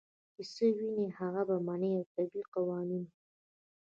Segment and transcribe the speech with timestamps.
[0.37, 3.11] چې څۀ ويني هغه مني او د طبعي قوانینو